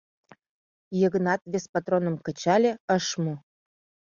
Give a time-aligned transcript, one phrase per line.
[0.99, 3.33] Йыгнат вес патроным кычале— ыш му.